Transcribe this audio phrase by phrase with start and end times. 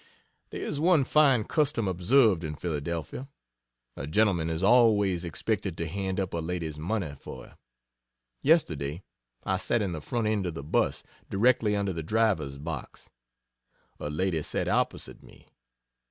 [0.49, 2.81] There is one fine custom observed in Phila.
[3.95, 7.57] A gentleman is always expected to hand up a lady's money for her.
[8.41, 9.03] Yesterday,
[9.43, 13.11] I sat in the front end of the 'bus, directly under the driver's box
[13.99, 15.49] a lady sat opposite me.